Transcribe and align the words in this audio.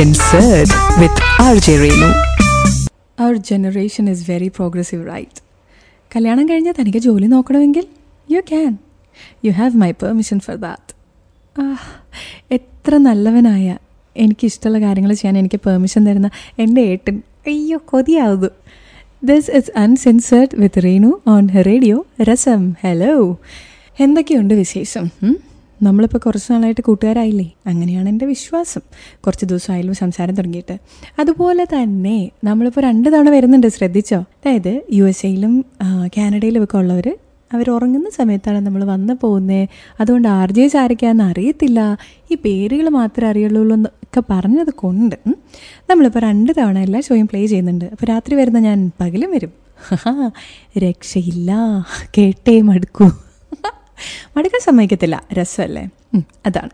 Uncensored 0.00 0.70
with 1.00 1.16
RJ 1.52 1.72
Renu. 1.80 2.10
Our 3.22 3.34
generation 3.50 4.04
is 4.12 4.20
very 4.30 4.48
progressive, 4.58 5.02
right? 5.14 5.36
കല്യാണം 6.16 6.48
കഴിഞ്ഞാൽ 6.48 6.74
തനിക്ക് 6.78 6.98
ജോലി 6.98 7.26
നോക്കണമെങ്കിൽ 7.26 7.84
you 8.30 8.40
can 8.40 8.78
you 9.44 9.50
have 9.50 9.76
my 9.82 9.90
permission 9.90 10.40
for 10.40 10.56
that 10.56 10.94
എത്ര 12.50 12.96
നല്ലവനായ. 12.96 13.76
എനിക്കിഷ്ടമുള്ള 14.16 14.80
കാര്യങ്ങൾ 14.86 15.12
ചെയ്യാൻ 15.12 15.38
എനിക്ക് 15.38 15.60
പെർമിഷൻ 15.66 16.06
തരുന്ന 16.06 16.30
എന്റെ 16.58 16.80
ഏട്ടൻ. 16.80 17.22
അയ്യോ 17.46 17.78
കൊതിയാവുന്നു. 17.84 18.50
This 19.24 19.50
is 19.50 19.78
uncensored 19.78 20.56
with 20.62 20.82
Reenu 20.84 21.12
on 21.28 21.48
radio 21.66 22.06
Rasam 22.22 22.74
hello 22.82 23.14
എന്തൊക്കെയുണ്ട് 24.00 24.54
വിശേഷം? 24.54 25.06
നമ്മളിപ്പോൾ 25.82 26.18
കുറച്ച് 26.18 26.52
നാളായിട്ട് 26.52 26.80
കൂട്ടുകാരായില്ലേ? 26.80 27.52
അങ്ങനെയാണ് 27.66 28.08
എന്റെ 28.08 28.26
വിശ്വാസം. 28.26 28.80
കുറച്ച് 29.26 29.44
ദിവസമായാലും 29.44 29.94
സംസാരം 29.94 30.34
തുടങ്ങിയിട്ട്. 30.34 30.78
അതുപോലെ 31.18 31.64
തന്നെ 31.64 32.30
നമ്മളിപ്പോൾ 32.44 32.80
രണ്ട് 32.80 33.08
തവണ 33.12 33.30
വരുന്നുണ്ട് 33.30 33.66
ശ്രദ്ധിച്ചോ? 33.66 34.18
അതായത് 34.18 34.80
യു 34.92 35.04
എസ് 35.04 35.26
എയിലും 35.26 35.64
കാനഡയിലും 36.16 36.64
ഒക്കെ 36.64 36.78
ഉള്ളവർ 36.78 37.08
അവർ 37.52 37.70
ഉറങ്ങുന്ന 37.70 38.10
സമയത്താണ് 38.10 38.66
നമ്മൾ 38.66 38.84
വന്നു 38.84 39.14
പോകുന്നത് 39.22 39.68
അതുകൊണ്ട് 40.00 40.28
ആർ 40.28 40.50
ജെ 40.52 40.70
ആരൊക്കെയാണെന്ന് 40.78 41.24
അറിയത്തില്ല. 41.24 41.80
ഈ 42.30 42.34
പേരുകൾ 42.34 42.88
മാത്രമേ 42.88 43.30
അറിയുള്ളൂ 43.30 43.62
എന്നൊക്കെ 43.62 44.22
പറഞ്ഞത് 44.30 44.72
കൊണ്ട് 44.74 45.16
നമ്മളിപ്പോൾ 45.90 46.20
രണ്ട് 46.20 46.52
തവണ 46.58 46.78
എല്ലാ 46.78 47.00
ഷോയും 47.00 47.26
പ്ലേ 47.26 47.46
ചെയ്യുന്നുണ്ട്. 47.46 47.84
അപ്പോൾ 47.84 48.06
രാത്രി 48.06 48.34
വരുന്ന 48.34 48.58
ഞാൻ 48.58 48.90
പകലും 49.00 49.30
വരും. 49.30 49.52
രക്ഷയില്ല. 50.78 51.52
കേട്ടേ 52.18 52.60
മടുക്കൂ. 52.60 53.10
മടുക്കാൻ 54.36 54.60
സമ്മതിക്കത്തില്ല. 54.64 55.22
രസമല്ലേ? 55.32 55.88
അതാണ്. 56.46 56.70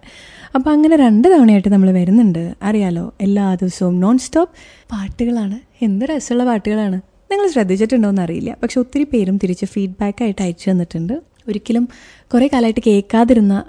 അപ്പോൾ 0.55 0.71
അങ്ങനെ 0.71 0.97
രണ്ട് 0.97 1.29
തവണയായിട്ട് 1.29 1.69
നമ്മൾ 1.69 1.91
വരുന്നുണ്ട്. 1.91 2.55
അറിയാലോ 2.63 3.15
എല്ലാ 3.21 3.55
ദിവസവും 3.55 4.01
നോൺ 4.01 4.19
സ്റ്റോപ്പ് 4.19 4.55
പാട്ടുകളാണ്. 4.93 5.85
എന്ത് 5.85 6.05
രസമുള്ള 6.05 6.45
പാട്ടുകളാണ്. 6.45 7.01
നിങ്ങൾ 7.31 7.49
ശ്രദ്ധിച്ചിട്ടുണ്ടോ 7.49 8.09
എന്ന് 8.09 8.23
അറിയില്ല 8.23 8.57
പക്ഷെ 8.63 8.81
ഒത്തിരി 8.81 9.05
പേരും 9.05 9.37
തിരിച്ച് 9.43 9.65
ഫീഡ്ബാക്കായിട്ട് 9.65 10.43
അയച്ചു 10.43 10.71
തന്നിട്ടുണ്ട്. 10.71 11.13
ഒരിക്കലും 11.49 11.89
കുറേ 12.35 12.47
കാലമായിട്ട് 12.53 12.81
കേൾക്കാതിരുന്ന 12.87 13.65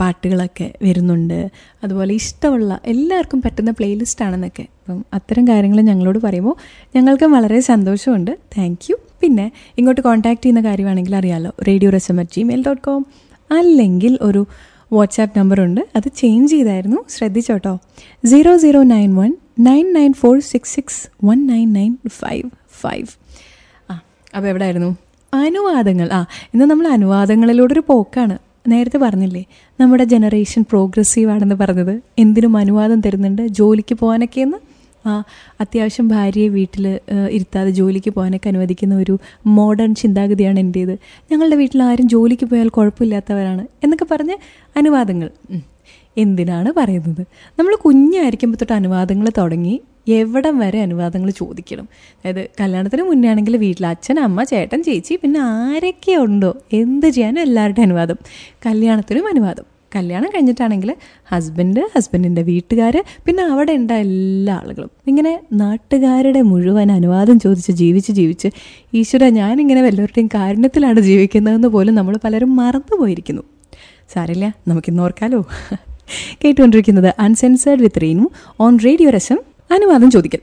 പാട്ടുകളൊക്കെ 0.00 0.72
വരുന്നുണ്ട്. 0.82 1.50
അതുപോലെ 1.84 2.14
ഇഷ്ടമുള്ള 2.14 2.80
എല്ലാവർക്കും 2.84 3.42
പറ്റുന്ന 3.42 3.70
പ്ലേലിസ്റ്റ് 3.70 4.24
ആണെന്നൊക്കെ. 4.24 4.62
അപ്പം 4.62 5.04
അത്തരം 5.12 5.48
കാര്യങ്ങൾ 5.48 5.80
ഞങ്ങളോട് 5.80 6.18
പറയുമ്പോൾ 6.18 6.56
ഞങ്ങൾക്കും 6.96 7.32
വളരെ 7.32 7.60
സന്തോഷമുണ്ട്. 7.60 8.38
താങ്ക് 8.58 8.94
പിന്നെ 9.22 9.52
ഇങ്ങോട്ട് 9.78 10.00
കോൺടാക്റ്റ് 10.00 10.44
ചെയ്യുന്ന 10.44 10.60
കാര്യമാണെങ്കിൽ 10.64 11.16
അറിയാമല്ലോ 11.16 11.52
radio 11.68 11.90
Rasam 11.90 12.20
at 12.20 12.30
Gmail 12.36 12.62
dot 12.66 12.82
com 12.82 13.06
അല്ലെങ്കിൽ 13.50 14.18
ഒരു 14.20 14.46
വാട്സാപ്പ് 14.92 15.38
നമ്പറുണ്ട് 15.38 15.80
അത് 15.96 16.08
ചേഞ്ച് 16.16 16.52
ചെയ്തായിരുന്നു. 16.52 16.96
ശ്രദ്ധിച്ചോട്ടോ. 17.08 17.78
Zero 18.24 18.56
zero 18.56 18.82
nine 18.82 19.14
one 19.14 19.36
nine 19.60 19.92
nine 19.92 20.12
four 20.12 20.40
six 20.40 20.74
six 20.74 21.26
one 21.26 21.46
nine 21.46 21.72
nine 21.72 21.96
five 22.08 22.50
five 22.80 23.06
ആ 23.90 23.94
അപ്പോൾ 24.36 24.48
എവിടെ 24.48 24.64
ആയിരുന്നു 24.64 24.96
അനുവാദങ്ങൾ. 25.34 26.08
ആ 26.12 26.26
ഇന്ന് 26.54 26.64
നമ്മൾ 26.64 26.86
അനുവാദങ്ങളിലൂടെ 26.88 27.72
ഒരു 27.72 27.82
പോക്കാണ്. 27.88 28.38
നേരത്തെ 28.68 28.98
പറഞ്ഞില്ലേ 28.98 29.44
നമ്മുടെ 29.80 30.04
ജനറേഷൻ 30.04 30.62
പ്രോഗ്രസീവ് 30.62 31.30
ആണെന്ന് 31.30 31.54
പറഞ്ഞത്. 31.54 32.00
എന്തിനും 32.18 32.56
അനുവാദം 32.56 33.00
തരുന്നുണ്ട്. 33.00 33.46
ജോലിക്ക് 33.46 33.94
പോകാനൊക്കെയെന്ന്. 33.94 34.71
അത്യാവശ്യം 35.60 36.08
ഭാര്യയെ 36.08 36.48
വീട്ടിൽ 36.48 37.00
ഇരുത്താതെ 37.30 37.70
ജോലിക്ക് 37.70 38.10
പോകാനൊക്കെ 38.10 38.48
അനുവദിക്കുന്ന 38.48 38.94
ഒരു 38.94 39.18
മോഡേൺ 39.46 39.94
ചിന്താഗതിയാണ് 39.94 40.58
എന്റേത് 40.58 40.98
ഞങ്ങളുടെ 41.32 41.56
വീട്ടിൽ 41.56 41.82
ആരും 41.82 42.08
ജോലിക്ക് 42.08 42.44
പോയാൽ 42.44 42.68
കുഴപ്പമില്ലാത്തവരാണ് 42.68 43.66
എന്നൊക്കെ 43.84 44.06
പറഞ്ഞ് 44.10 44.36
അനുവാദങ്ങൾ. 44.76 45.30
എന്തിനാണ് 46.16 46.72
പറയുന്നത്? 46.76 47.22
നമ്മൾ 47.58 47.74
കുഞ്ഞായിരിക്കുമ്പോൾ 47.76 48.56
തൊട്ട് 48.56 48.72
അനുവാദങ്ങൾ 48.72 49.28
തുടങ്ങി 49.38 49.80
എവിടം 50.08 50.58
വരെ 50.58 50.80
അനുവാദങ്ങൾ 50.80 51.30
ചോദിക്കണം. 51.30 51.88
അതായത് 52.18 52.50
കല്യാണത്തിന് 52.60 53.02
മുന്നേ 53.02 53.28
ആണെങ്കിൽ 53.28 53.56
വീട്ടിൽ 53.56 53.86
അച്ഛൻ 53.86 54.20
അമ്മ 54.20 54.42
ചേട്ടൻ 54.42 54.82
ചേച്ചി 54.82 55.18
പിന്നെ 55.22 55.40
ആരൊക്കെ 55.40 56.12
ഉണ്ടോ? 56.12 56.56
എന്ത് 56.72 57.08
ചെയ്യാനും 57.08 57.40
എല്ലാവരുടെയും 57.40 57.84
അനുവാദം. 57.84 58.18
കല്യാണത്തിനും 58.66 59.28
അനുവാദം. 59.28 59.71
കല്യാണം 59.96 60.28
കഴിഞ്ഞിട്ടാണെങ്കിൽ 60.28 60.96
ഹസ്ബൻഡ് 61.24 61.80
ഹസ്ബൻഡിന്റെ 61.96 62.42
വീട്ടുകാർ 62.42 63.04
പിന്നെ 63.26 63.42
അവിടെ 63.42 63.72
ഉണ്ട 63.72 63.90
എല്ലാ 63.90 64.54
ആളുകളും. 64.54 64.90
ഇങ്ങനെ 65.06 65.40
നാട്ടുകാരുടെ 65.52 66.42
മുഴുവൻ 66.42 66.92
അനുവാദം 66.92 67.38
ചോദിച്ച് 67.38 67.72
ജീവിച്ച് 67.72 68.12
ജീവിച്ച് 68.12 68.48
ഈശ്വര 68.94 69.28
ഞാനിങ്ങനെ 69.28 69.82
വല്ലവരുടെയും 69.82 70.28
കാരുണ്യത്തിലാണ് 70.34 71.00
ജീവിക്കുന്നതെന്ന് 71.00 71.68
പോലും 71.68 71.94
നമ്മൾ 71.94 72.18
പലരും 72.24 72.56
മറന്നു 72.56 72.96
പോയിരിക്കുന്നു 72.96 73.42
സാരില്ല 74.14 74.54
നമുക്കിന്ന് 74.68 75.02
ഓർക്കാലോ? 75.02 75.46
കേട്ടുകൊണ്ടിരിക്കുന്നത് 76.44 77.14
uncensored 77.18 77.82
with 77.82 78.02
Reenu 78.02 78.30
on 78.60 78.78
radio 78.84 79.10
Rasam 79.10 79.38
അനുവാദം 79.70 80.10
ചോദിക്കൽ. 80.10 80.38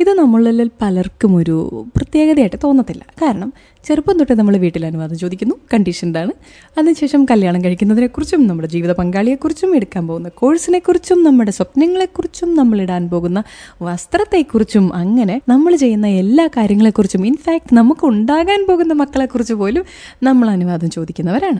ഇത് 0.00 0.10
നമ്മളിൽ 0.10 0.70
പലർക്കും 0.82 1.36
ഒരു 1.36 1.86
പ്രത്യേകതയായിട്ട് 1.96 2.56
തോന്നത്തില്ല. 2.64 3.06
കാരണം 3.22 3.52
ചെറുപ്പം 3.84 4.18
തൊട്ട് 4.18 4.38
നമ്മൾ 4.38 4.56
വീട്ടിൽ 4.56 4.86
അനുവാദം 4.86 5.18
ചോദിക്കുന്നു 5.18 5.54
കണ്ടീഷൻഡാണ്. 5.74 6.32
അതിനുശേഷം 6.78 7.24
കല്യാണം 7.24 7.64
കഴിക്കുന്നതിനെക്കുറിച്ചും 7.64 8.46
നമ്മുടെ 8.46 8.68
ജീവിത 8.68 8.92
പങ്കാളിയെക്കുറിച്ചും 8.92 9.76
എടുക്കാൻ 9.76 10.08
പോകുന്ന 10.08 10.28
കോഴ്സിനെക്കുറിച്ചും 10.28 11.24
നമ്മുടെ 11.24 11.50
സ്വപ്നങ്ങളെക്കുറിച്ചും 11.50 12.54
നമ്മൾ 12.54 12.80
ഇടാൻ 12.80 13.10
പോകുന്ന 13.10 13.42
വസ്ത്രത്തെക്കുറിച്ചും 13.82 14.94
അങ്ങനെ 14.94 15.40
നമ്മൾ 15.48 15.76
ചെയ്യുന്ന 15.76 16.06
എല്ലാ 16.06 16.46
കാര്യങ്ങളെക്കുറിച്ചും 16.46 17.26
ഇൻഫാക്ട് 17.26 17.74
നമുക്ക് 17.74 18.06
ഉണ്ടാകാൻ 18.06 18.66
പോകുന്ന 18.68 18.92
മക്കളെക്കുറിച്ച് 18.92 19.54
പോലും 19.54 19.84
നമ്മൾ 20.22 20.48
അനുവാദം 20.48 20.90
ചോദിക്കുന്നവരാണ്. 20.90 21.58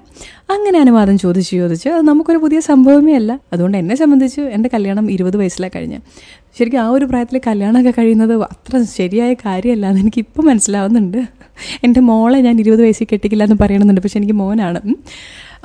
അങ്ങനെ 0.51 0.79
അനുവാദം 0.79 1.19
ചോദിച്ച് 1.19 1.53
ചോദിച്ച് 1.57 1.89
അത് 1.89 2.03
നമുക്കൊരു 2.03 2.39
പുതിയ 2.39 2.61
സംഭവമേ 2.61 3.15
അല്ല. 3.15 3.41
അതുകൊണ്ട് 3.53 3.79
എന്നെ 3.79 3.95
സംബന്ധിച്ച് 3.95 4.41
എന്റെ 4.41 4.71
കല്യാണം 4.75 5.11
ഇരുപത് 5.11 5.37
വയസ്സിലാണ് 5.37 5.73
കഴിഞ്ഞ് 5.77 6.01
ശരിക്കും 6.59 6.79
ആ 6.79 6.89
ഒരു 6.89 7.05
പ്രായത്തിൽ 7.05 7.41
കല്യാണമൊക്കെ 7.47 7.93
കഴിയുന്നത് 7.99 8.43
അത്ര 8.43 8.83
ശരിയായ 8.97 9.35
കാര്യമല്ല 9.35 9.87
എന്ന് 9.87 10.01
എനിക്ക് 10.01 10.41
മനസ്സിലാവുന്നുണ്ട്. 10.41 11.19
എന്റെ 11.85 12.01
മോളെ 12.15 12.39
ഞാൻ 12.49 12.57
ഇരുപത് 12.65 12.83
വയസ്സിൽ 12.87 13.09
കെട്ടിക്കില്ല 13.13 13.45
എന്ന് 13.49 13.59
പറയണമെന്നുണ്ട് 13.65 14.03
പക്ഷെ 14.05 14.19
എനിക്ക് 14.21 14.37
മോനാണ്. 14.43 14.81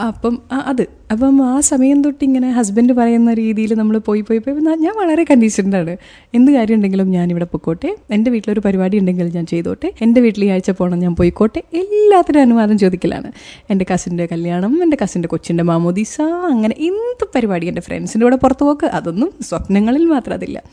അപ്പം 0.08 0.42
അത്. 0.52 0.82
അപ്പം 1.12 1.50
ആ 1.50 1.60
സമയം 1.60 2.02
തൊട്ട് 2.02 2.24
ഇങ്ങനെ 2.24 2.52
ഹസ്ബൻഡ് 2.52 2.94
പറയുന്ന 2.94 3.34
രീതിയിൽ 3.34 3.74
നമ്മൾ 3.74 3.98
പോയി 3.98 4.22
പോയി 4.22 4.38
പോയി. 4.38 4.56
ഞാൻ 4.56 4.94
വളരെ 4.98 5.24
കണ്ടീഷൻഡാണ് 5.24 5.98
എന്ത് 6.34 6.52
കാര്യം 6.52 6.76
ഉണ്ടെങ്കിലും 6.76 7.12
ഞാൻ 7.12 7.32
ഇവിടെ 7.32 7.46
പൊക്കോട്ടെ. 7.46 7.96
എന്റെ 8.12 8.32
വീട്ടിലൊരു 8.32 8.60
പരിപാടി 8.60 9.00
ഉണ്ടെങ്കിൽ 9.00 9.28
ഞാൻ 9.36 9.46
ചെയ്തോട്ടെ. 9.46 9.94
എന്റെ 10.02 10.22
വീട്ടിൽ 10.22 10.46
ഈ 10.46 10.48
ആഴ്ച 10.48 10.72
പോകണം 10.72 11.00
ഞാൻ 11.00 11.16
പോയിക്കോട്ടെ. 11.16 11.64
എല്ലാത്തിനും 11.74 12.42
അനുവാദം 12.42 12.78
ചോദിക്കലാണ്. 12.78 13.32
എന്റെ 13.70 13.86
കസിന്റെ 13.94 14.28
കല്യാണം 14.32 14.84
എന്റെ 14.84 14.98
കസിന്റെ 15.04 15.28
കൊച്ചിന്റെ 15.28 15.64
മാമോദീസ 15.64 16.22
അങ്ങനെ 16.22 16.76
എന്ത് 16.80 17.28
പരിപാടി 17.36 17.68
എന്റെ 17.68 17.82
ഫ്രണ്ട്സിന്റെ 17.82 18.26
കൂടെ 18.26 18.36
പുറത്ത് 18.36 18.64
പോക്ക്. 18.64 18.86
അതൊന്നും 18.86 19.34
സ്വപ്നങ്ങളിൽ 19.42 20.06
മാത്രം 20.06 20.34
അതില്ല. 20.34 20.64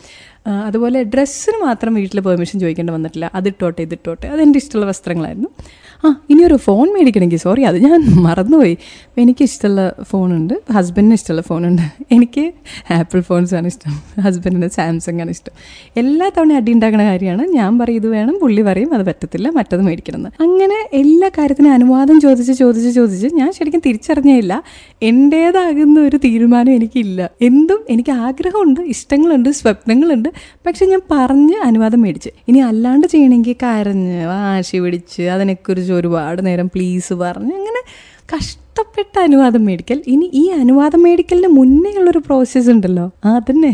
അതുപോലെ 0.47 1.03
ഡ്രസ്സിന് 1.03 1.65
മാത്രം 1.65 1.95
വീട്ടിൽ 1.95 2.21
പെർമിഷൻ 2.21 2.61
ചോദിക്കേണ്ടി 2.61 2.93
വന്നിട്ടില്ല. 2.93 3.31
അതിട്ടോട്ടെ 3.35 3.83
ഇതിട്ടോട്ടെ 3.83 4.27
അതെന്റെ 4.27 4.57
ഇഷ്ടമുള്ള 4.57 4.87
വസ്ത്രങ്ങളായിരുന്നു. 4.87 5.49
ആ 6.07 6.21
ഇനിയൊരു 6.31 6.55
ഫോൺ 6.55 6.95
മേടിക്കണമെങ്കിൽ 6.95 7.37
സോറി 7.37 7.63
അത് 7.63 7.77
ഞാൻ 7.77 8.05
മറന്നുപോയി. 8.23 8.79
എനിക്ക് 9.19 9.43
ഇഷ്ടമുള്ള 9.43 9.95
ഫോണുണ്ട്. 10.03 10.73
ഹസ്ബൻഡിന് 10.73 11.15
ഇഷ്ടമുള്ള 11.15 11.43
ഫോണുണ്ട്. 11.43 11.83
എനിക്ക് 12.13 12.53
ആപ്പിൾ 12.93 13.21
ഫോൺസാണ് 13.21 13.67
ഇഷ്ടം. 13.67 14.23
ഹസ്ബൻഡിന് 14.23 14.69
സാംസങ് 14.69 15.21
ആണ് 15.21 15.31
ഇഷ്ടം. 15.31 15.53
എല്ലാ 15.97 16.31
തവണ 16.39 16.53
അടി 16.53 16.73
ഉണ്ടാക്കുന്ന 16.73 17.05
കാര്യമാണ്. 17.05 17.47
ഞാൻ 17.47 17.79
പറയും 17.79 17.97
ഇത് 17.97 18.07
വേണം 18.07 18.39
പുള്ളി 18.43 18.63
പറയും 18.63 18.95
അത് 18.95 19.07
പറ്റത്തില്ല 19.07 19.49
മറ്റത് 19.49 19.83
മേടിക്കണം 19.83 20.17
എന്ന് 20.17 20.31
അങ്ങനെ 20.41 20.89
എല്ലാ 20.93 21.29
കാര്യത്തിനും 21.29 21.73
അനുവാദം 21.73 22.21
ചോദിച്ച് 22.21 22.53
ചോദിച്ച് 22.53 22.91
ചോദിച്ച് 22.91 23.27
ഞാൻ 23.35 23.53
ശരിക്കും 23.53 23.83
തിരിച്ചറിഞ്ഞില്ല 23.87 24.63
എന്റേതാകുന്ന 25.03 26.01
ഒരു 26.01 26.17
തീരുമാനം 26.17 26.73
എനിക്കില്ല. 26.73 27.31
എന്തും 27.43 27.85
എനിക്ക് 27.91 28.11
ആഗ്രഹമുണ്ട് 28.11 28.81
ഇഷ്ടങ്ങളുണ്ട് 28.81 29.49
സ്വപ്നങ്ങളുണ്ട്. 29.49 30.29
പക്ഷെ 30.67 30.87
ഞാൻ 30.87 31.01
പറഞ്ഞ് 31.11 31.57
അനുവാദം 31.65 32.03
മേടിച്ച്. 32.03 32.31
ഇനി 32.49 32.59
അല്ലാണ്ട് 32.59 33.07
ചെയ്യണമെങ്കിൽ 33.07 33.57
കരഞ്ഞ് 33.63 34.27
വാശി 34.27 34.77
പിടിച്ച് 34.77 35.23
അതിനെക്കുറിച്ച് 35.23 35.93
ഒരുപാട് 35.93 36.47
നേരം 36.47 36.67
പ്ലീസ് 36.67 37.15
പറഞ്ഞ് 37.15 37.55
അങ്ങനെ 37.55 37.83
കഷ്ടപ്പെട്ട 38.33 39.15
അനുവാദം 39.27 39.65
മേടിക്കൽ. 39.67 39.99
ഇനി 40.13 40.27
ഈ 40.41 40.43
അനുവാദം 40.61 41.03
മേടിക്കലിന് 41.03 41.49
മുന്നേ 41.57 41.91
ഉള്ളൊരു 42.01 42.21
പ്രോസസ്സ് 42.27 42.71
ഉണ്ടല്ലോ. 42.75 43.05
അതന്നെ. 43.33 43.71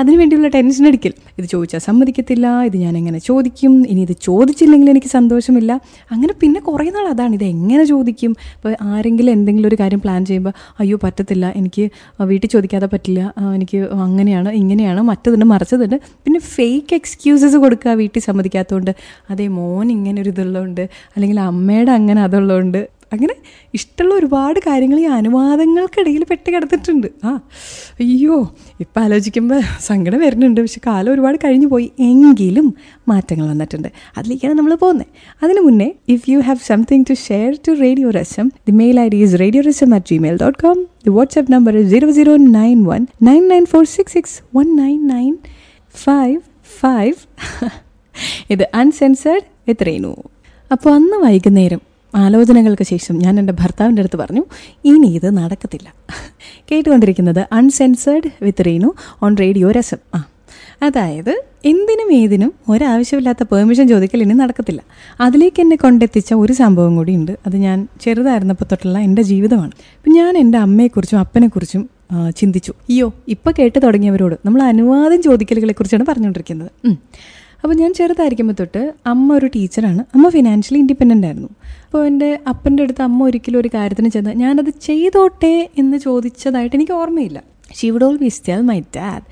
അതിന് 0.00 0.16
വേണ്ടിയുള്ള 0.20 0.48
ടെൻഷൻ 0.56 0.84
അടിക്കൽ. 0.90 1.12
ഇത് 1.38 1.46
ചോദിച്ചാൽ 1.52 1.78
സമ്മതിക്കത്തില്ല 1.86 2.46
ഇത് 2.68 2.76
ഞാൻ 2.76 2.94
എങ്ങനെ 3.00 3.18
ചോദിക്കും? 3.28 3.72
ഇനി 3.92 4.00
ഇത് 4.00 4.12
ചോദിച്ചില്ലെങ്കിൽ 4.28 4.90
എനിക്ക് 4.90 5.10
സന്തോഷമില്ല. 5.14 5.72
അങ്ങനെ 6.10 6.34
പിന്നെ 6.42 6.60
കുറേ 6.68 6.86
നാൾ 6.96 7.08
അതാണ് 7.14 7.34
ഇത് 7.38 7.44
എങ്ങനെ 7.44 7.84
ചോദിക്കും? 7.92 8.34
ഇപ്പോൾ 8.56 8.74
ആരെങ്കിലും 8.90 9.32
എന്തെങ്കിലും 9.32 9.68
ഒരു 9.68 9.78
കാര്യം 9.82 10.00
പ്ലാൻ 10.00 10.24
ചെയ്യുമ്പോൾ 10.30 10.54
അയ്യോ 10.80 10.98
പറ്റത്തില്ല 11.04 11.52
എനിക്ക് 11.60 11.86
വീട്ടിൽ 12.32 12.48
ചോദിക്കാതെ 12.56 12.86
പറ്റില്ല 12.94 13.32
എനിക്ക് 13.56 13.80
അങ്ങനെയാണ് 14.08 14.52
ഇങ്ങനെയാണ് 14.62 15.00
മറ്റതുണ്ട് 15.10 15.44
മറിച്ചതുണ്ട് 15.54 15.96
പിന്നെ 16.26 16.40
ഫേക്ക് 16.54 16.94
എക്സ്ക്യൂസസ് 17.00 17.56
കൊടുക്കുക 17.56 17.94
വീട്ടിൽ 18.02 18.22
സമ്മതിക്കാത്തതുകൊണ്ട് 18.28 18.92
അതേ 19.30 19.48
മോൻ 19.48 19.90
ഇങ്ങനെ 19.90 20.22
ഒരു 20.22 20.28
ഇതുള്ളതുകൊണ്ട് 20.28 20.84
അല്ലെങ്കിൽ 21.16 21.40
അമ്മയുടെ 21.40 21.90
അങ്ങനെ 21.90 22.22
അതുള്ളതുകൊണ്ട് 22.22 23.03
അങ്ങനെ 23.14 23.34
ഇഷ്ടമുള്ള 23.74 24.14
ഒരുപാട് 24.14 24.58
കാര്യങ്ങൾ 24.66 24.98
ഈ 25.00 25.06
അനുവാദങ്ങൾക്കിടയിൽ 25.18 26.24
പെട്ട് 26.30 26.48
കിടന്നിട്ടുണ്ട്. 26.54 27.08
ആ 27.24 27.30
അയ്യോ 28.00 28.36
ഇപ്പം 28.80 29.02
ആലോചിക്കുമ്പോൾ 29.02 29.60
സങ്കടം 29.80 30.20
വരുന്നുണ്ട്. 30.20 30.60
പക്ഷെ 30.60 30.80
കാലം 30.86 31.12
ഒരുപാട് 31.12 31.38
കഴിഞ്ഞു 31.44 31.66
പോയി. 31.66 31.86
എങ്കിലും 32.08 32.74
മാറ്റങ്ങൾ 33.08 33.46
വന്നിട്ടുണ്ട്. 33.46 33.88
അതിലേക്കാണ് 34.18 34.54
നമ്മൾ 34.58 34.74
പോകുന്നത്. 34.74 35.06
അതിന് 35.42 35.60
മുന്നേ 35.60 35.92
if 36.08 36.30
you 36.30 36.38
have 36.38 36.58
something 36.58 37.04
to 37.10 37.14
share 37.28 37.50
to 37.68 37.72
radio 37.80 38.10
Rasam 38.10 38.48
the 38.68 38.72
mail 38.72 39.00
I 39.00 39.08
D 39.08 39.16
is 39.16 39.40
radio 39.40 39.62
Rasam 39.62 39.94
at 39.94 40.06
Gmail 40.12 40.36
dot 40.42 40.58
com 40.62 40.78
the 41.06 41.10
WhatsApp 41.10 41.52
number 41.52 41.76
is 41.76 41.90
zero 41.90 42.10
zero 42.10 42.36
nine 42.36 42.84
one 42.84 43.06
nine 43.22 43.48
nine 43.48 43.64
four 43.64 43.84
six 43.96 44.14
six 44.14 44.36
one 44.56 44.68
nine 44.76 45.00
nine 45.06 45.32
five 45.94 46.38
five 46.80 47.14
ഇത് 48.50 48.64
uncensored 48.74 49.44
എത്രയുന്നു 49.68 50.14
അപ്പോൾ 50.72 50.90
അന്ന് 50.94 51.16
വൈകുന്നേരം 51.24 51.93
ആലോചനകൾക്ക് 52.22 52.84
ശേഷം 52.84 53.14
ഞാൻ 53.18 53.34
എന്റെ 53.40 53.54
ഭർത്താവിന്റെ 53.60 54.02
അടുത്ത് 54.02 54.18
പറഞ്ഞു 54.22 54.44
ഇനി 54.84 55.08
ഇത് 55.18 55.28
നടക്കത്തില്ല. 55.38 55.88
കേട്ടുകൊണ്ടിരിക്കുന്നത് 56.70 57.42
uncensored 57.52 58.30
with 58.42 58.66
Reenu 58.66 58.90
on 59.22 59.36
radio 59.42 59.70
Rasam 59.78 60.00
ആ 60.14 60.20
അതായത് 60.82 61.32
എന്തിനും 61.64 62.08
ഏതിനും 62.12 62.50
ഒരാവശ്യമില്ലാത്ത 62.68 63.42
പെർമിഷൻ 63.50 63.88
ചോദിക്കൽ 63.88 64.22
ഇനി 64.22 64.34
നടക്കത്തില്ല. 64.40 64.80
അതിലേക്ക് 65.20 65.60
എന്നെ 65.60 65.76
കൊണ്ടെത്തിച്ച 65.76 66.30
ഒരു 66.34 66.52
സംഭവം 66.52 66.96
കൂടി 66.96 67.12
ഉണ്ട് 67.16 67.32
അത് 67.46 67.56
ഞാൻ 67.66 67.78
ചെറുതായിരുന്നപ്പോൾ 68.00 68.64
തൊട്ടുള്ള 68.64 68.98
എന്റെ 68.98 69.22
ജീവിതമാണ്. 69.22 69.72
ഇപ്പം 69.96 70.12
ഞാൻ 70.12 70.32
എന്റെ 70.38 70.58
അമ്മയെക്കുറിച്ചും 70.58 71.20
അപ്പനെക്കുറിച്ചും 71.24 71.82
ചിന്തിച്ചു. 72.36 72.72
അയ്യോ 72.90 73.06
ഇപ്പം 73.28 73.52
കേട്ട് 73.58 73.78
തുടങ്ങിയവരോട് 73.84 74.36
നമ്മൾ 74.46 74.62
അനുവാദം 74.62 75.20
ചോദിക്കലുകളെക്കുറിച്ചാണ് 75.22 76.06
പറഞ്ഞുകൊണ്ടിരിക്കുന്നത്. 76.10 76.70
അപ്പോൾ 77.64 77.76
ഞാൻ 77.82 77.92
ചെറുതായിരിക്കുമ്പോൾ 77.98 78.56
തൊട്ട് 78.60 78.80
അമ്മ 79.10 79.28
ഒരു 79.38 79.46
ടീച്ചറാണ്. 79.54 80.02
അമ്മ 80.16 80.26
ഫിനാൻഷ്യലി 80.34 80.78
ഇൻഡിപെൻഡന്റ് 80.82 81.26
ആയിരുന്നു. 81.28 81.48
അപ്പോൾ 81.86 82.02
എന്റെ 82.06 82.28
അപ്പന്റെ 82.52 82.82
അടുത്ത് 82.82 83.02
അമ്മ 83.06 83.20
ഒരിക്കലും 83.28 83.58
ഒരു 83.60 83.70
കാര്യത്തിന് 83.74 84.08
ചെന്ന് 84.08 84.32
ഞാനത് 84.42 84.70
ചെയ്തോട്ടെ 84.88 85.52
എന്ന് 85.82 85.98
ചോദിച്ചതായിട്ട് 86.06 86.74
എനിക്ക് 86.78 86.94
ഓർമ്മയില്ല. 87.02 87.38
She 87.76 87.86
would 87.92 88.06
always 88.08 88.40
tell 88.48 88.62
my 88.70 88.76
dad 88.96 89.24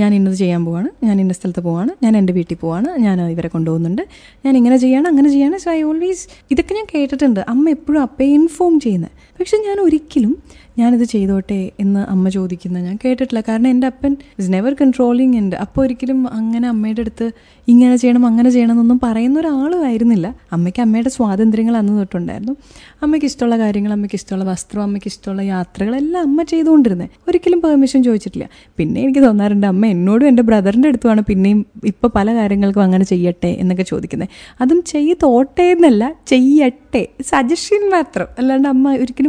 ഞാൻ 0.00 0.10
ഇന്നത് 0.16 0.36
ചെയ്യാൻ 0.40 0.62
പോവാണ് 0.64 0.88
ഞാൻ 1.08 1.16
ഇന്ന 1.20 1.34
സ്ഥലത്ത് 1.38 1.62
പോവാണ് 1.68 1.92
ഞാൻ 2.04 2.12
എന്റെ 2.20 2.32
വീട്ടിൽ 2.38 2.56
പോവാണ് 2.64 2.88
ഞാൻ 3.04 3.16
ഇവരെ 3.34 3.48
കൊണ്ടുപോകുന്നുണ്ട് 3.54 4.02
ഞാൻ 4.44 4.56
ഇങ്ങനെ 4.60 4.76
ചെയ്യണം 4.84 5.08
അങ്ങനെ 5.12 5.28
ചെയ്യണം. 5.34 5.58
സോ 5.64 5.70
ഐ 5.70 5.80
ഓൾവേസ് 5.90 6.24
ഇതൊക്കെ 6.50 6.74
ഞാൻ 6.74 6.86
കേട്ടിട്ടുണ്ട്. 6.94 7.40
അമ്മ 7.52 7.70
എപ്പോഴും 7.76 8.00
അപ്പയെ 8.06 8.32
ഇൻഫോം 8.40 8.74
ചെയ്യുന്നത് 8.86 9.14
പക്ഷെ 9.38 9.56
ഞാൻ 9.56 9.80
ഒരിക്കലും 9.80 10.32
ഞാനിത് 10.78 11.04
ചെയ്തോട്ടെ 11.04 11.70
എന്ന് 11.80 12.00
അമ്മ 12.00 12.28
ചോദിക്കുന്ന 12.28 12.78
ഞാൻ 12.78 12.98
കേട്ടിട്ടില്ല. 13.04 13.40
കാരണം 13.48 13.68
എന്റെ 13.68 13.86
അപ്പൻ 13.86 14.16
ഇസ് 14.38 14.52
നെവർ 14.52 14.76
കൺട്രോളിങ് 14.80 15.38
ഉണ്ട് 15.38 15.56
അപ്പോൾ 15.56 15.80
ഒരിക്കലും 15.80 16.18
അങ്ങനെ 16.32 16.68
അമ്മയുടെ 16.68 17.00
അടുത്ത് 17.00 17.26
ഇങ്ങനെ 17.68 17.96
ചെയ്യണം 17.96 18.26
അങ്ങനെ 18.26 18.50
ചെയ്യണം 18.50 18.72
എന്നൊന്നും 18.72 19.00
പറയുന്ന 19.02 19.40
ഒരാളും 19.40 19.84
ആയിരുന്നില്ല. 19.86 20.34
അമ്മയ്ക്ക് 20.52 20.82
അമ്മയുടെ 20.82 21.08
സ്വാതന്ത്ര്യങ്ങൾ 21.08 21.76
അന്ന് 21.76 21.98
തൊട്ടുണ്ടായിരുന്നു. 21.98 22.54
അമ്മയ്ക്ക് 23.02 23.26
ഇഷ്ടമുള്ള 23.26 23.58
കാര്യങ്ങൾ 23.58 23.92
അമ്മയ്ക്ക് 23.92 24.14
ഇഷ്ടമുള്ള 24.14 24.44
വസ്ത്രം 24.50 24.82
അമ്മയ്ക്ക് 24.82 25.06
ഇഷ്ടമുള്ള 25.06 25.42
യാത്രകളെല്ലാം 25.42 26.22
അമ്മ 26.22 26.42
ചെയ്തുകൊണ്ടിരുന്നത് 26.42 27.08
ഒരിക്കലും 27.28 27.60
പെർമിഷൻ 27.60 28.02
ചോദിച്ചിട്ടില്ല. 28.02 28.48
പിന്നെ 28.78 29.00
എനിക്ക് 29.02 29.22
തോന്നാറുണ്ട് 29.22 29.66
അമ്മ 29.66 29.86
എന്നോടും 29.86 30.26
എന്റെ 30.28 30.42
ബ്രദറിന്റെ 30.42 30.88
അടുത്തുമാണ് 30.88 31.20
പിന്നെയും 31.20 31.66
ഇപ്പോൾ 31.84 32.08
പല 32.14 32.34
കാര്യങ്ങൾക്കും 32.34 32.82
അങ്ങനെ 32.82 33.04
ചെയ്യട്ടെ 33.04 33.48
എന്നൊക്കെ 33.48 33.82
ചോദിക്കുന്നത് 33.82 34.28
അതും 34.60 34.82
ചെയ്തോട്ടെ 34.82 35.62
എന്നല്ല 35.62 36.12
ചെയ്യട്ടെ. 36.26 37.08
സജഷൻ 37.22 37.90
മാത്രം. 37.90 38.26
അല്ലാണ്ട് 38.38 38.68
അമ്മ 38.68 38.94
ഒരിക്കലും 38.94 39.25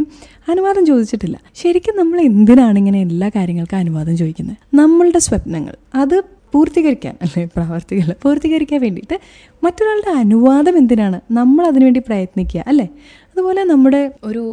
അനുവാദം 0.52 0.82
ചോദിച്ചിട്ടില്ല. 0.90 1.36
ശരിക്കും 1.62 1.94
നമ്മൾ 2.00 2.18
എന്തിനാണ് 2.30 2.76
ഇങ്ങനെ 2.82 3.00
എല്ലാ 3.06 3.28
കാര്യങ്ങൾക്കും 3.36 3.78
അനുവാദം 3.84 4.16
ചോദിക്കുന്നത്? 4.22 4.58
നമ്മളുടെ 4.80 5.20
സ്വപ്നങ്ങൾ 5.28 5.74
അത് 6.02 6.16
പൂർത്തീകരിക്കാൻ 6.54 7.14
അല്ലെ 7.24 7.42
പ്രാവർത്തികല്ല 7.56 8.12
പൂർത്തീകരിക്കാൻ 8.22 8.78
വേണ്ടിയിട്ട് 8.84 9.16
മറ്റൊരാളുടെ 9.64 10.12
അനുവാദം 10.22 10.74
എന്തിനാണ്? 10.82 11.18
നമ്മൾ 11.38 11.64
അതിനുവേണ്ടി 11.70 12.02
പ്രയത്നിക്കുക 12.08 12.62
അല്ലേ? 12.72 12.86
അതുപോലെ 13.32 13.62
നമ്മുടെ 13.72 14.00
ഒരു 14.28 14.44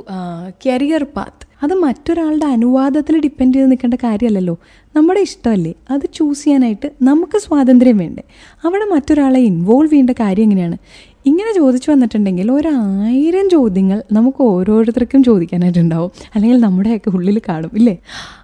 കരിയർ 0.65 1.03
പാത്ത് 1.17 1.44
അത് 1.63 1.73
മറ്റൊരാളുടെ 1.73 2.45
അനുവാദത്തിൽ 2.45 3.21
ഡിപ്പെൻഡ് 3.21 3.55
ചെയ്ത് 3.55 3.71
നിൽക്കേണ്ട 3.71 3.93
കാര്യമല്ലല്ലോ. 3.93 4.57
നമ്മുടെ 4.95 5.19
ഇഷ്ടമല്ലേ? 5.19 5.73
അത് 5.89 6.01
ചൂസ് 6.13 6.43
ചെയ്യാനായിട്ട് 6.43 6.91
നമുക്ക് 7.01 7.37
സ്വാതന്ത്ര്യം 7.37 7.97
വേണ്ടേ? 7.97 8.23
അവിടെ 8.65 8.93
മറ്റൊരാളെ 8.93 9.39
ഇൻവോൾവ് 9.39 9.91
ചെയ്യേണ്ട 9.91 10.09
കാര്യം 10.09 10.43
എങ്ങനെയാണ്? 10.43 10.77
ഇങ്ങനെ 11.25 11.55
ചോദിച്ചു 11.55 11.91
വന്നിട്ടുണ്ടെങ്കിൽ 11.91 12.51
ഒരായിരം 12.51 13.49
ചോദ്യങ്ങൾ 13.49 14.03
നമുക്ക് 14.11 14.43
ഓരോരുത്തർക്കും 14.43 15.23
ചോദിക്കാനായിട്ടുണ്ടാവും. 15.23 16.11
അല്ലെങ്കിൽ 16.35 16.59
നമ്മുടെയൊക്കെ 16.59 17.09
ഉള്ളിൽ 17.09 17.41
കാണും 17.49 17.71
ഇല്ലേ? 17.73 17.97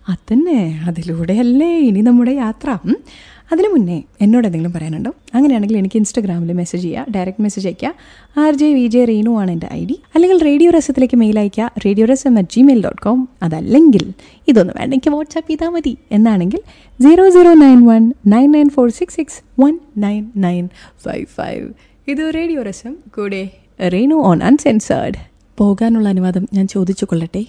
അതന്നെ 0.10 0.82
അതിലൂടെയല്ലേ 0.88 1.78
ഇനി 1.78 2.02
നമ്മുടെ 2.02 2.32
യാത്ര. 2.32 2.78
അതിനു 3.52 3.68
മുന്നേ 3.68 3.96
എന്നോട് 4.22 4.48
എന്തെങ്കിലും 4.48 4.74
പറയാനുണ്ടോ? 4.74 5.12
അങ്ങനെയാണെങ്കിൽ 5.34 5.78
എനിക്ക് 5.78 5.98
ഇൻസ്റ്റാഗ്രാമിൽ 5.98 6.54
മെസ്സേജ് 6.54 6.84
ചെയ്യുക 6.84 7.12
ഡയറക്റ്റ് 7.16 7.42
മെസ്സേജ് 7.42 7.68
അയയ്ക്കുക 7.68 7.90
R 8.38 8.54
J 8.54 8.74
V 8.74 8.88
J 8.88 9.06
Reenu 9.06 9.40
ആണ് 9.40 9.52
എന്റെ 9.52 9.68
ഐ 9.74 9.86
ഡി. 9.86 9.96
അല്ലെങ്കിൽ 10.16 10.42
റേഡിയോ 10.42 10.72
രസത്തിലേക്ക് 10.72 11.16
മെയിൽ 11.16 11.40
അയയ്ക്കുക 11.40 11.72
radio 11.86 12.06
Rasam 12.06 12.40
at 12.40 12.50
Gmail 12.50 12.84
dot 12.84 13.02
com 13.02 13.30
അതല്ലെങ്കിൽ 13.44 14.06
ഇതൊന്നും 14.48 14.76
വേണ്ട 14.80 14.94
എനിക്ക് 14.94 15.10
വാട്സാപ്പ് 15.10 15.50
ചെയ്താൽ 15.50 15.70
മതി. 15.70 15.98
എന്നാണെങ്കിൽ 16.12 16.62
zero 17.00 17.30
zero 17.30 17.54
nine 17.56 17.86
one 17.86 18.04
nine 18.28 18.52
nine 18.52 18.70
four 18.70 18.90
six 18.90 19.16
six 19.16 19.40
one 19.62 19.74
nine 19.98 20.32
nine 20.38 20.66
five 21.04 21.26
five 21.36 21.66
ഇത് 22.08 22.36
റേഡിയോ 22.36 22.62
രസം 22.64 22.94
കൂടെ 23.18 23.42
റീനു 23.94 24.16
ഓൺ 24.24 24.44
അൺസെൻസേർഡ് 24.44 25.20
പോകാനുള്ള 25.58 26.10
അനുവാദം 26.10 26.48
ഞാൻ 26.54 26.68
ചോദിച്ചു 26.68 27.06
കൊള്ളട്ടെ 27.06 27.44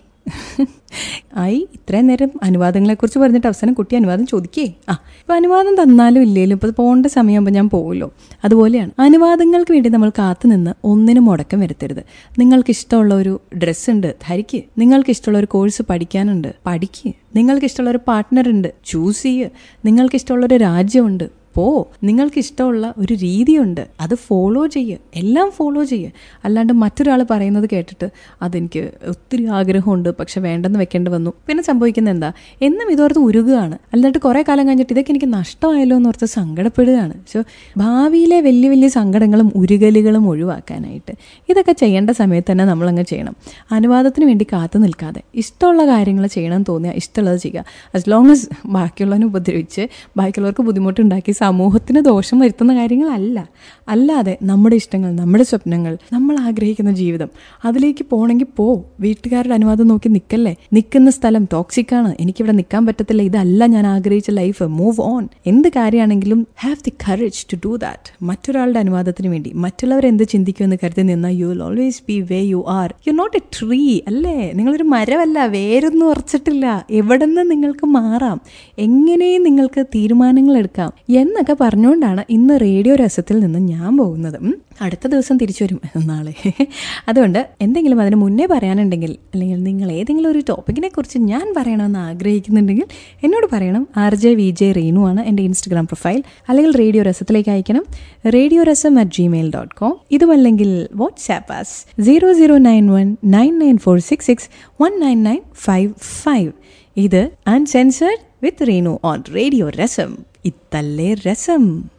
ആയി 1.37 1.69
ഇത്രയും 1.75 2.07
നേരം 2.07 2.31
അനുവാദങ്ങളെക്കുറിച്ച് 2.43 3.19
പറഞ്ഞിട്ട് 3.19 3.47
അവസാനം 3.47 3.75
കുട്ടി 3.75 3.97
അനുവാദം 3.97 4.27
ചോദിക്കേ? 4.27 4.73
ആ 4.89 4.93
ഇപ്പൊ 4.93 5.35
അനുവാദം 5.35 5.83
തന്നാലും 5.83 6.23
ഇല്ലേലും 6.23 6.55
ഇപ്പോൾ 6.55 6.71
പോകേണ്ട 6.71 7.07
സമയമാകുമ്പോൾ 7.07 7.51
ഞാൻ 7.51 7.69
പോകുമല്ലോ 7.69 8.13
അതുപോലെയാണ് 8.45 8.91
അനുവാദങ്ങൾക്ക് 8.99 9.73
വേണ്ടി 9.73 9.89
നമ്മൾ 9.89 10.11
കാത്തുനിന്ന് 10.11 10.71
ഒന്നിനും 10.85 11.25
മുടക്കം 11.25 11.61
വരുത്തരുത്. 11.61 12.05
നിങ്ങൾക്ക് 12.39 12.71
ഇഷ്ടമുള്ള 12.71 13.15
ഒരു 13.15 13.41
ഡ്രസ്സ് 13.63 13.91
ഉണ്ട് 13.91 14.17
ധരിക്ക്. 14.29 14.63
നിങ്ങൾക്ക് 14.79 15.11
ഇഷ്ടമുള്ള 15.11 15.39
ഒരു 15.39 15.47
കോഴ്സ് 15.47 15.83
പഠിക്കാനുണ്ട് 15.91 16.55
പഠിക്ക്. 16.67 17.13
നിങ്ങൾക്ക് 17.37 17.65
ഇഷ്ടമുള്ള 17.65 17.91
ഒരു 17.91 18.01
പാർട്ട്ണർ 18.09 18.49
ഉണ്ട് 18.49 18.75
ചൂസ് 18.87 19.23
ചെയ്യുക 19.23 19.51
നിങ്ങൾക്ക് 19.85 20.17
ഇഷ്ടമുള്ള 20.17 20.47
ഒരു 20.47 20.57
രാജ്യമുണ്ട് 20.57 21.42
പോ 21.55 21.89
നിങ്ങൾക്ക് 22.05 22.39
ഇഷ്ടമുള്ള 22.39 22.95
ഒരു 22.99 23.15
രീതിയുണ്ട്. 23.15 23.89
അത് 24.01 24.15
ഫോളോ 24.15 24.67
ചെയ്യുക 24.67 24.99
എല്ലാം 25.15 25.51
ഫോളോ 25.51 25.85
ചെയ്യുക 25.85 26.11
അല്ലാണ്ട് 26.45 26.73
മറ്റൊരാൾ 26.73 27.23
പറയുന്നത് 27.31 27.69
കേട്ടിട്ട് 27.73 28.09
അതെനിക്ക് 28.43 28.91
ഒത്തിരി 29.09 29.45
ആഗ്രഹമുണ്ട്. 29.47 30.09
പക്ഷെ 30.09 30.41
വേണ്ടെന്ന് 30.41 30.79
വെക്കേണ്ടി 30.79 31.11
വന്നു. 31.11 31.33
പിന്നെ 31.47 31.65
സംഭവിക്കുന്നത് 31.65 32.15
എന്താ? 32.15 32.33
എന്നും 32.63 32.91
ഇതോർത്ത് 32.91 33.21
ഉരുകയാണ് 33.21 33.79
അല്ലാണ്ട് 33.93 34.19
കുറേ 34.19 34.45
കാലം 34.49 34.67
കഴിഞ്ഞിട്ട് 34.67 34.93
ഇതൊക്കെ 34.93 35.11
എനിക്ക് 35.11 35.27
നഷ്ടമായല്ലോ 35.27 35.97
എന്ന് 35.97 36.09
ഓർത്ത് 36.09 36.27
സങ്കടപ്പെടുകയാണ്. 36.27 37.15
സോ 37.33 37.43
ഭാവിയിലെ 37.77 38.41
വലിയ 38.41 38.69
വലിയ 38.69 38.89
സങ്കടങ്ങളും 38.89 39.53
ഉരുകലുകളും 39.57 40.29
ഒഴിവാക്കാനായിട്ട് 40.29 41.13
ഇതൊക്കെ 41.49 41.73
ചെയ്യേണ്ട 41.73 42.11
സമയത്ത് 42.11 42.53
തന്നെ 42.53 42.65
നമ്മളങ്ങ് 42.65 43.03
ചെയ്യണം. 43.03 43.37
അനുവാദത്തിന് 43.73 44.25
വേണ്ടി 44.25 44.47
കാത്തു 44.53 44.79
നിൽക്കാതെ. 44.79 45.23
ഇഷ്ടമുള്ള 45.35 45.87
കാര്യങ്ങൾ 45.87 46.27
ചെയ്യണം 46.27 46.63
തോന്നിയാൽ 46.63 46.95
ഇഷ്ടമുള്ളത് 46.95 47.39
ചെയ്യുക. 47.39 47.65
ആസ് 47.95 48.11
ലോങ് 48.11 48.31
ആസ് 48.31 48.49
ബാക്കിയുള്ളവനെ 48.67 49.27
ഉപദ്രവിച്ച് 49.27 49.87
ബാക്കിയുള്ളവർക്ക് 50.17 50.63
ബുദ്ധിമുട്ടുണ്ടാക്കി 50.63 51.33
സമൂഹത്തിന് 51.43 52.01
ദോഷം 52.01 52.39
വരുത്തുന്ന 52.39 52.75
കാര്യങ്ങളല്ല. 52.75 53.49
അല്ലാതെ 53.89 54.39
നമ്മുടെ 54.43 54.77
ഇഷ്ടങ്ങൾ 54.77 55.15
നമ്മുടെ 55.15 55.45
സ്വപ്നങ്ങൾ 55.45 55.99
നമ്മൾ 56.13 56.39
ആഗ്രഹിക്കുന്ന 56.39 56.93
ജീവിതം 56.93 57.29
അതിലേക്ക് 57.65 58.05
പോകണമെങ്കിൽ 58.11 58.47
പോ. 58.57 58.85
വീട്ടുകാരുടെ 59.01 59.55
അനുവാദം 59.55 59.89
നോക്കി 59.89 60.09
നിൽക്കല്ലേ? 60.09 60.57
നിൽക്കുന്ന 60.73 61.11
സ്ഥലം 61.11 61.49
ടോക്സിക്കാണ് 61.53 62.15
എനിക്കിവിടെ 62.21 62.53
നിൽക്കാൻ 62.53 62.87
പറ്റത്തില്ല. 62.87 63.23
ഇതല്ല 63.23 63.67
ഞാൻ 63.67 63.87
ആഗ്രഹിച്ച 63.87 64.31
ലൈഫ് 64.31 64.63
മൂവ് 64.63 65.01
ഓൺ 65.01 65.29
എന്ത് 65.47 65.69
കാര്യമാണെങ്കിലും 65.69 66.47
have 66.61 66.77
the 66.77 66.93
courage 67.09 67.47
to 67.53 67.57
do 67.65 67.77
that 67.77 68.25
മറ്റൊരാളുടെ 68.25 68.79
അനുവാദത്തിന് 68.79 69.29
വേണ്ടി. 69.29 69.53
മറ്റുള്ളവർ 69.55 70.07
എന്ത് 70.07 70.25
ചിന്തിക്കുമെന്ന് 70.29 70.77
കരുതി 70.85 71.03
നിന്നാൽ 71.03 71.31
you 71.31 71.47
will 71.47 71.63
always 71.63 72.03
be 72.09 72.21
way 72.21 72.41
you 72.41 72.65
are 72.69 72.95
you 73.09 73.13
not 73.13 73.37
a 73.37 73.41
tree 73.59 74.01
അല്ലേ? 74.07 74.53
നിങ്ങളൊരു 74.55 74.83
മരമല്ല. 74.83 75.47
വേരൊന്നും 75.47 76.07
ഉറച്ചിട്ടില്ല. 76.09 76.87
എവിടെ 76.91 77.25
നിന്ന് 77.25 77.51
നിങ്ങൾക്ക് 77.51 77.87
മാറാം. 77.87 78.41
എങ്ങനെയും 78.79 79.43
നിങ്ങൾക്ക് 79.43 79.87
തീരുമാനങ്ങൾ 79.95 80.57
എടുക്കാം. 80.57 80.93
എന്നൊക്കെ 81.33 81.57
പറഞ്ഞുകൊണ്ടാണ് 81.61 82.25
ഇന്ന് 82.31 82.61
റേഡിയോ 82.61 82.95
രസത്തിൽ 82.95 83.39
നിന്ന് 83.39 83.59
ഞാൻ 83.59 83.97
പോകുന്നത്. 83.97 84.39
അടുത്ത 84.81 85.07
ദിവസം 85.07 85.37
തിരിച്ചു 85.37 85.65
വരും 85.65 85.81
നാളെ. 86.07 86.35
അതുകൊണ്ട് 87.09 87.49
എന്തെങ്കിലും 87.61 88.01
അതിന് 88.01 88.17
മുന്നേ 88.17 88.47
പറയാനുണ്ടെങ്കിൽ 88.47 89.17
അല്ലെങ്കിൽ 89.35 89.63
നിങ്ങൾ 89.63 89.93
ഏതെങ്കിലും 89.93 90.31
ഒരു 90.31 90.43
ടോപ്പിക്കിനെ 90.49 90.89
കുറിച്ച് 90.89 91.19
ഞാൻ 91.19 91.55
പറയണമെന്ന് 91.57 91.99
ആഗ്രഹിക്കുന്നുണ്ടെങ്കിൽ 91.99 92.85
എന്നോട് 93.25 93.47
പറയണം. 93.53 93.89
R 93.97 94.15
J 94.15 94.35
V 94.35 94.51
J 94.51 94.73
Reenu 94.73 95.01
ആണ് 95.09 95.21
എന്റെ 95.21 95.43
ഇൻസ്റ്റഗ്രാം 95.43 95.87
പ്രൊഫൈൽ 95.87 96.23
അല്ലെങ്കിൽ 96.49 96.77
റേഡിയോ 96.77 97.03
രസത്തിലേക്ക് 97.03 97.51
അയക്കണം. 97.51 97.87
Radio 98.35 98.63
Rasam 98.63 99.01
at 99.01 99.11
Gmail 99.11 99.53
dot 99.55 99.75
com 99.75 99.97
ഇതുമല്ലെങ്കിൽ 100.11 100.89
WhatsApp 100.95 101.53
as 101.53 102.03
zero 102.03 102.33
zero 102.33 102.59
nine 102.59 102.91
one 102.91 103.17
nine 103.25 103.59
nine 103.59 103.79
four 103.79 103.99
six 103.99 104.27
six 104.27 104.49
one 104.83 105.01
nine 105.01 105.23
nine 105.23 105.41
five 105.55 105.93
five 106.23 106.53
ഇത് 106.97 107.31
uncensored 107.47 108.32
with 108.43 108.59
Renu 108.59 108.99
on 109.03 109.23
Radio 109.31 109.71
Rasam. 109.71 110.25
Ittalle 110.45 111.15
Rasam. 111.25 111.91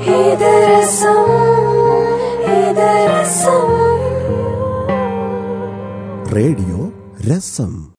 Idarasam, 0.00 1.28
Radio 6.32 6.92
Rasam. 7.28 7.88